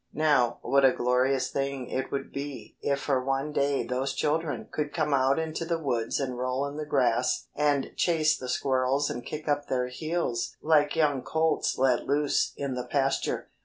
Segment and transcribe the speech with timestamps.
[0.15, 4.91] Now, what a glorious thing it would be if for one day those children could
[4.95, 9.23] come out into the woods and roll in the grass and chase the squirrels and
[9.23, 13.49] kick up their heels like young colts let loose in the pasture.